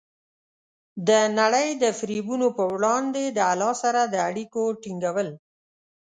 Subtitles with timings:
[1.07, 5.29] د نړۍ د فریبونو په وړاندې د الله سره د اړیکو ټینګول.